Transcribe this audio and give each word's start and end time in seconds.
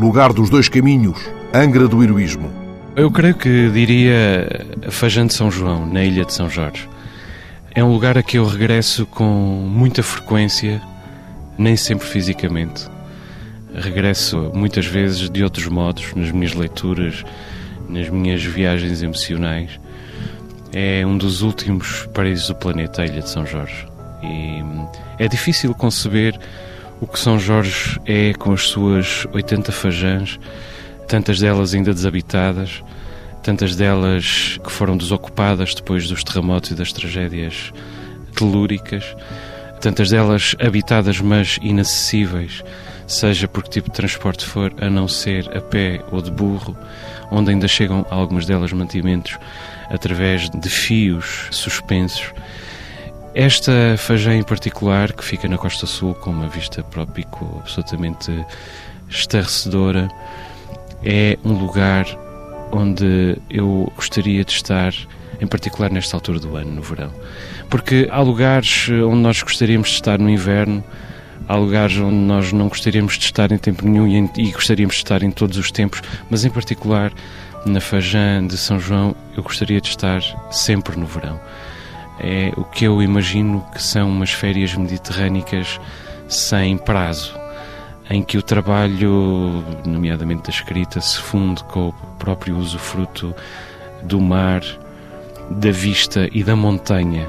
Lugar 0.00 0.32
dos 0.32 0.48
Dois 0.48 0.68
Caminhos, 0.68 1.18
Angra 1.52 1.88
do 1.88 2.04
Heroísmo. 2.04 2.48
Eu 2.94 3.10
creio 3.10 3.34
que 3.34 3.68
diria 3.70 4.48
Fajã 4.90 5.26
de 5.26 5.34
São 5.34 5.50
João, 5.50 5.84
na 5.86 6.04
Ilha 6.04 6.24
de 6.24 6.32
São 6.32 6.48
Jorge. 6.48 6.88
É 7.74 7.82
um 7.82 7.92
lugar 7.92 8.16
a 8.16 8.22
que 8.22 8.38
eu 8.38 8.46
regresso 8.46 9.04
com 9.06 9.24
muita 9.24 10.00
frequência, 10.04 10.80
nem 11.58 11.76
sempre 11.76 12.06
fisicamente. 12.06 12.86
Regresso 13.74 14.52
muitas 14.54 14.86
vezes 14.86 15.28
de 15.28 15.42
outros 15.42 15.66
modos, 15.66 16.14
nas 16.14 16.30
minhas 16.30 16.54
leituras, 16.54 17.24
nas 17.88 18.08
minhas 18.08 18.44
viagens 18.44 19.02
emocionais. 19.02 19.80
É 20.72 21.04
um 21.04 21.18
dos 21.18 21.42
últimos 21.42 22.08
paraísos 22.14 22.46
do 22.46 22.54
planeta, 22.54 23.02
a 23.02 23.06
Ilha 23.06 23.20
de 23.20 23.28
São 23.28 23.44
Jorge. 23.44 23.84
E 24.22 24.62
é 25.18 25.26
difícil 25.26 25.74
conceber 25.74 26.38
o 27.00 27.06
que 27.06 27.18
São 27.18 27.38
Jorge 27.38 27.98
é 28.04 28.32
com 28.34 28.52
as 28.52 28.62
suas 28.68 29.26
80 29.32 29.70
fajãs, 29.70 30.38
tantas 31.06 31.38
delas 31.38 31.74
ainda 31.74 31.94
desabitadas, 31.94 32.82
tantas 33.42 33.76
delas 33.76 34.58
que 34.62 34.70
foram 34.70 34.96
desocupadas 34.96 35.74
depois 35.74 36.08
dos 36.08 36.24
terremotos 36.24 36.70
e 36.70 36.74
das 36.74 36.92
tragédias 36.92 37.72
telúricas, 38.34 39.16
tantas 39.80 40.10
delas 40.10 40.56
habitadas 40.60 41.20
mas 41.20 41.58
inacessíveis, 41.62 42.62
seja 43.06 43.46
por 43.46 43.62
que 43.62 43.70
tipo 43.70 43.88
de 43.88 43.96
transporte 43.96 44.44
for, 44.44 44.72
a 44.80 44.90
não 44.90 45.06
ser 45.06 45.48
a 45.56 45.60
pé 45.60 46.02
ou 46.10 46.20
de 46.20 46.30
burro, 46.30 46.76
onde 47.30 47.50
ainda 47.50 47.68
chegam 47.68 48.04
algumas 48.10 48.44
delas 48.44 48.72
mantimentos 48.72 49.38
através 49.88 50.50
de 50.50 50.68
fios 50.68 51.46
suspensos 51.50 52.32
esta 53.38 53.94
fajã 53.96 54.34
em 54.34 54.42
particular, 54.42 55.12
que 55.12 55.24
fica 55.24 55.46
na 55.46 55.56
Costa 55.56 55.86
Sul 55.86 56.12
com 56.12 56.30
uma 56.30 56.48
vista 56.48 56.82
para 56.82 57.04
o 57.04 57.06
pico 57.06 57.58
absolutamente 57.60 58.32
estarrecedora, 59.08 60.08
é 61.04 61.38
um 61.44 61.52
lugar 61.52 62.04
onde 62.72 63.40
eu 63.48 63.92
gostaria 63.94 64.44
de 64.44 64.50
estar, 64.50 64.92
em 65.40 65.46
particular 65.46 65.88
nesta 65.88 66.16
altura 66.16 66.40
do 66.40 66.56
ano, 66.56 66.72
no 66.72 66.82
verão. 66.82 67.12
Porque 67.70 68.08
há 68.10 68.20
lugares 68.20 68.88
onde 68.88 69.22
nós 69.22 69.40
gostaríamos 69.40 69.90
de 69.90 69.94
estar 69.94 70.18
no 70.18 70.28
inverno, 70.28 70.82
há 71.46 71.54
lugares 71.54 71.96
onde 71.96 72.16
nós 72.16 72.52
não 72.52 72.66
gostaríamos 72.66 73.16
de 73.16 73.24
estar 73.24 73.52
em 73.52 73.58
tempo 73.58 73.86
nenhum 73.86 74.08
e, 74.08 74.28
e 74.36 74.50
gostaríamos 74.50 74.96
de 74.96 75.02
estar 75.02 75.22
em 75.22 75.30
todos 75.30 75.56
os 75.58 75.70
tempos, 75.70 76.02
mas 76.28 76.44
em 76.44 76.50
particular 76.50 77.12
na 77.64 77.80
Fajã 77.80 78.44
de 78.44 78.56
São 78.56 78.80
João 78.80 79.14
eu 79.36 79.44
gostaria 79.44 79.80
de 79.80 79.90
estar 79.90 80.22
sempre 80.50 80.98
no 80.98 81.06
verão 81.06 81.38
é 82.20 82.52
o 82.56 82.64
que 82.64 82.84
eu 82.84 83.02
imagino 83.02 83.64
que 83.72 83.82
são 83.82 84.08
umas 84.08 84.30
férias 84.30 84.74
mediterrânicas 84.74 85.80
sem 86.28 86.76
prazo, 86.76 87.34
em 88.10 88.22
que 88.22 88.38
o 88.38 88.42
trabalho, 88.42 89.64
nomeadamente 89.84 90.44
da 90.44 90.50
escrita, 90.50 91.00
se 91.00 91.18
funde 91.18 91.62
com 91.64 91.88
o 91.88 91.92
próprio 92.18 92.56
usufruto 92.56 93.34
do 94.02 94.20
mar, 94.20 94.62
da 95.50 95.70
vista 95.70 96.28
e 96.32 96.42
da 96.42 96.54
montanha. 96.54 97.26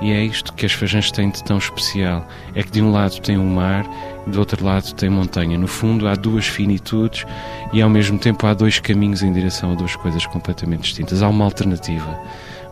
E 0.00 0.12
é 0.12 0.24
isto 0.24 0.52
que 0.54 0.64
as 0.64 0.72
Fajãs 0.72 1.10
têm 1.10 1.30
de 1.30 1.44
tão 1.44 1.58
especial. 1.58 2.26
É 2.54 2.62
que 2.62 2.70
de 2.70 2.82
um 2.82 2.90
lado 2.90 3.20
tem 3.20 3.36
o 3.36 3.44
mar 3.44 3.84
e 4.26 4.30
do 4.30 4.38
outro 4.38 4.64
lado 4.64 4.94
tem 4.94 5.10
montanha. 5.10 5.58
No 5.58 5.66
fundo 5.66 6.08
há 6.08 6.14
duas 6.14 6.46
finitudes 6.46 7.26
e 7.72 7.82
ao 7.82 7.90
mesmo 7.90 8.18
tempo 8.18 8.46
há 8.46 8.54
dois 8.54 8.78
caminhos 8.78 9.22
em 9.22 9.32
direção 9.32 9.72
a 9.72 9.74
duas 9.74 9.94
coisas 9.96 10.24
completamente 10.26 10.82
distintas. 10.82 11.22
Há 11.22 11.28
uma 11.28 11.44
alternativa 11.44 12.18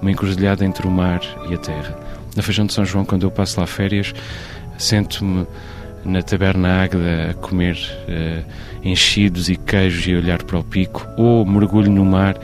uma 0.00 0.10
encruzilhada 0.10 0.64
entre 0.64 0.86
o 0.86 0.90
mar 0.90 1.20
e 1.48 1.54
a 1.54 1.58
terra. 1.58 1.98
Na 2.36 2.42
Feijão 2.42 2.66
de 2.66 2.72
São 2.72 2.84
João, 2.84 3.04
quando 3.04 3.24
eu 3.24 3.30
passo 3.30 3.60
lá 3.60 3.66
férias, 3.66 4.14
sento-me 4.76 5.46
na 6.04 6.22
taberna 6.22 6.84
Águeda 6.84 7.30
a 7.30 7.34
comer 7.34 7.76
uh, 7.76 8.44
enchidos 8.82 9.48
e 9.48 9.56
queijos 9.56 10.06
e 10.06 10.14
olhar 10.14 10.42
para 10.42 10.58
o 10.58 10.64
pico, 10.64 11.06
ou 11.16 11.44
mergulho 11.44 11.90
no 11.90 12.04
mar 12.04 12.36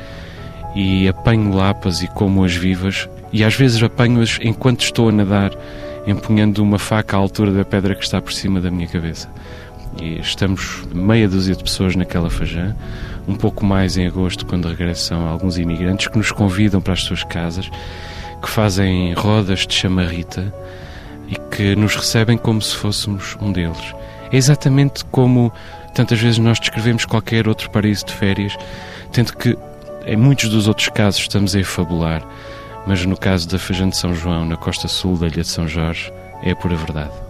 e 0.75 1.09
apanho 1.09 1.55
lapas 1.55 2.03
e 2.03 2.09
como-as 2.09 2.55
vivas, 2.55 3.09
e 3.33 3.45
às 3.45 3.55
vezes 3.55 3.83
apanho-as 3.83 4.39
enquanto 4.43 4.83
estou 4.83 5.09
a 5.09 5.12
nadar, 5.12 5.53
empunhando 6.07 6.62
uma 6.62 6.79
faca 6.79 7.17
à 7.17 7.21
altura 7.21 7.53
da 7.53 7.65
pedra 7.65 7.95
que 7.95 8.05
está 8.05 8.21
por 8.21 8.33
cima 8.33 8.61
da 8.61 8.71
minha 8.71 8.89
cabeça. 8.89 9.29
E 10.01 10.19
estamos 10.19 10.83
meia 10.93 11.29
dúzia 11.29 11.55
de 11.55 11.63
pessoas 11.63 11.95
naquela 11.95 12.29
fajã, 12.29 12.75
um 13.27 13.34
pouco 13.34 13.65
mais 13.65 13.97
em 13.97 14.07
agosto, 14.07 14.45
quando 14.45 14.69
regressam 14.69 15.27
alguns 15.27 15.57
imigrantes 15.57 16.09
que 16.09 16.19
nos 16.19 16.33
convidam 16.33 16.81
para 16.81 16.93
as 16.93 17.03
suas 17.03 17.23
casas, 17.25 17.71
que 18.43 18.49
fazem 18.49 19.15
rodas 19.15 19.67
de 19.67 19.75
chamarrita 19.75 20.53
e 21.29 21.37
que 21.55 21.75
nos 21.77 21.95
recebem 21.95 22.37
como 22.37 22.61
se 22.61 22.75
fôssemos 22.75 23.37
um 23.41 23.51
deles. 23.53 23.95
É 24.31 24.37
exatamente 24.37 25.05
como 25.07 25.53
tantas 25.95 26.21
vezes 26.21 26.39
nós 26.39 26.59
descrevemos 26.59 27.07
qualquer 27.07 27.49
outro 27.49 27.71
paraíso 27.71 28.07
de 28.07 28.13
férias, 28.13 28.57
tendo 29.13 29.34
que 29.37 29.57
em 30.06 30.16
muitos 30.16 30.48
dos 30.50 30.69
outros 30.69 30.88
casos 30.88 31.20
estamos 31.20 31.56
a 31.56 31.65
fabular, 31.65 32.22
mas 32.87 33.04
no 33.06 33.16
caso 33.16 33.48
da 33.48 33.59
Fajã 33.59 33.88
de 33.88 33.97
São 33.97 34.15
João, 34.15 34.44
na 34.44 34.56
costa 34.56 34.88
sul 34.88 35.16
da 35.16 35.26
Ilha 35.26 35.42
de 35.42 35.48
São 35.48 35.66
Jorge, 35.66 36.12
é 36.42 36.50
a 36.50 36.56
pura 36.56 36.76
verdade. 36.76 37.24